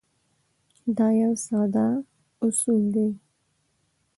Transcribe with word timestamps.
دا 0.97 1.07
یو 1.21 1.33
ساده 1.45 1.87
اصول 2.45 2.83
دی. 2.93 3.07